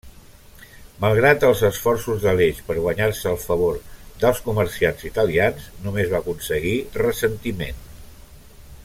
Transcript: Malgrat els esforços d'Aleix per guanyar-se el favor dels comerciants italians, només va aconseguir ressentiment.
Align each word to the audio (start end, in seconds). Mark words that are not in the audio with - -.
Malgrat 1.01 1.43
els 1.49 1.59
esforços 1.69 2.23
d'Aleix 2.23 2.63
per 2.69 2.77
guanyar-se 2.79 3.29
el 3.33 3.37
favor 3.43 3.77
dels 4.25 4.43
comerciants 4.49 5.07
italians, 5.11 5.71
només 5.85 6.13
va 6.15 6.23
aconseguir 6.25 6.77
ressentiment. 7.05 7.89